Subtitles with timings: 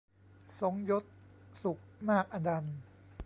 [0.59, 1.03] ทรงยศ
[1.63, 2.77] สุขมากอนันต์